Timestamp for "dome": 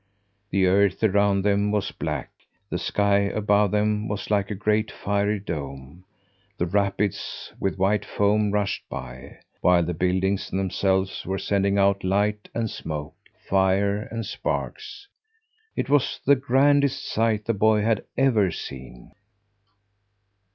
5.39-6.05